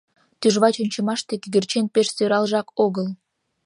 [0.39, 3.07] Тӱжвач ончымаште кӧгӧрчен пеш сӧралжак огыл.